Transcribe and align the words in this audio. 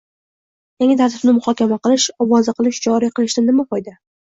Yangi 0.83 0.95
tartibni 1.01 1.35
muhokama 1.41 1.79
qilish, 1.85 2.07
ovoza 2.27 2.57
qilish, 2.61 2.83
joriy 2.89 3.15
qilishdan 3.21 3.51
nima 3.53 3.71
foyda? 3.73 3.99